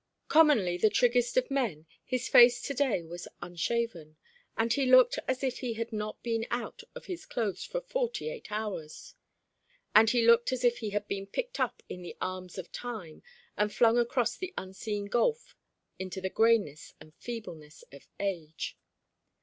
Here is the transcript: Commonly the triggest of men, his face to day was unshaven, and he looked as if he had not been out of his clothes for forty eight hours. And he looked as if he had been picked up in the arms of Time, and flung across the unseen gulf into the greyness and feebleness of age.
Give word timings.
Commonly 0.29 0.77
the 0.77 0.89
triggest 0.89 1.37
of 1.37 1.51
men, 1.51 1.85
his 2.03 2.27
face 2.27 2.59
to 2.63 2.73
day 2.73 3.03
was 3.03 3.27
unshaven, 3.39 4.17
and 4.57 4.73
he 4.73 4.87
looked 4.87 5.19
as 5.27 5.43
if 5.43 5.59
he 5.59 5.73
had 5.75 5.93
not 5.93 6.23
been 6.23 6.43
out 6.49 6.81
of 6.95 7.05
his 7.05 7.23
clothes 7.27 7.63
for 7.65 7.79
forty 7.81 8.27
eight 8.27 8.51
hours. 8.51 9.13
And 9.93 10.09
he 10.09 10.25
looked 10.25 10.51
as 10.51 10.63
if 10.63 10.79
he 10.79 10.89
had 10.89 11.07
been 11.07 11.27
picked 11.27 11.59
up 11.59 11.83
in 11.87 12.01
the 12.01 12.17
arms 12.19 12.57
of 12.57 12.71
Time, 12.71 13.21
and 13.55 13.71
flung 13.71 13.99
across 13.99 14.35
the 14.35 14.55
unseen 14.57 15.05
gulf 15.05 15.55
into 15.99 16.19
the 16.19 16.31
greyness 16.31 16.95
and 16.99 17.13
feebleness 17.13 17.83
of 17.91 18.07
age. 18.19 18.75